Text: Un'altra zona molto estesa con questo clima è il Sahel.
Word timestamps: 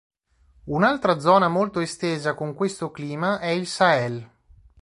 Un'altra 0.63 1.19
zona 1.19 1.47
molto 1.47 1.79
estesa 1.79 2.33
con 2.33 2.55
questo 2.55 2.89
clima 2.89 3.37
è 3.37 3.49
il 3.49 3.67
Sahel. 3.67 4.27